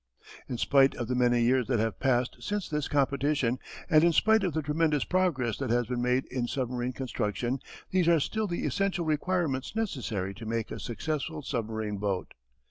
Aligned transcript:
In 0.49 0.57
spite 0.57 0.95
of 0.95 1.07
the 1.07 1.13
many 1.13 1.41
years 1.43 1.67
that 1.67 1.77
have 1.77 1.99
passed 1.99 2.37
since 2.39 2.67
this 2.67 2.87
competition 2.87 3.59
and 3.87 4.03
in 4.03 4.11
spite 4.13 4.43
of 4.43 4.53
the 4.53 4.63
tremendous 4.63 5.03
progress 5.03 5.57
that 5.57 5.69
has 5.69 5.85
been 5.85 6.01
made 6.01 6.25
in 6.31 6.47
submarine 6.47 6.91
construction 6.91 7.59
these 7.91 8.07
are 8.07 8.19
still 8.19 8.47
the 8.47 8.65
essential 8.65 9.05
requirements 9.05 9.75
necessary 9.75 10.33
to 10.33 10.45
make 10.47 10.71
a 10.71 10.79
successful 10.79 11.43
submarine 11.43 11.97
boat. 11.97 12.33